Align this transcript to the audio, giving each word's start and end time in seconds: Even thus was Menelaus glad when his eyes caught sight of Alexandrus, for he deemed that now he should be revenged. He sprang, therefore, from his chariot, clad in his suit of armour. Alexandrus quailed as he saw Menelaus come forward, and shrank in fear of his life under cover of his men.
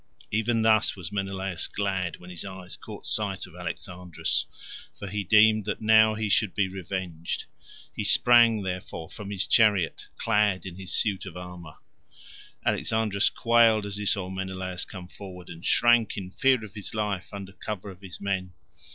Even 0.31 0.63
thus 0.63 0.95
was 0.95 1.11
Menelaus 1.11 1.67
glad 1.67 2.15
when 2.17 2.31
his 2.31 2.43
eyes 2.43 2.75
caught 2.75 3.05
sight 3.05 3.45
of 3.45 3.53
Alexandrus, 3.55 4.47
for 4.97 5.07
he 5.07 5.23
deemed 5.23 5.65
that 5.65 5.79
now 5.79 6.15
he 6.15 6.27
should 6.27 6.55
be 6.55 6.67
revenged. 6.67 7.45
He 7.93 8.03
sprang, 8.03 8.63
therefore, 8.63 9.11
from 9.11 9.29
his 9.29 9.45
chariot, 9.45 10.07
clad 10.17 10.65
in 10.65 10.75
his 10.75 10.91
suit 10.91 11.27
of 11.27 11.37
armour. 11.37 11.75
Alexandrus 12.65 13.29
quailed 13.29 13.85
as 13.85 13.97
he 13.97 14.07
saw 14.07 14.27
Menelaus 14.31 14.85
come 14.85 15.07
forward, 15.07 15.49
and 15.51 15.63
shrank 15.63 16.17
in 16.17 16.31
fear 16.31 16.65
of 16.65 16.73
his 16.73 16.95
life 16.95 17.31
under 17.31 17.53
cover 17.53 17.91
of 17.91 18.01
his 18.01 18.19
men. 18.19 18.53